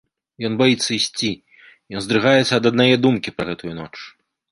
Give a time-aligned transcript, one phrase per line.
[0.47, 1.29] Ён баіцца ісці,
[1.99, 3.93] ён здрыгаецца ад аднае думкі пра гэтую ноч.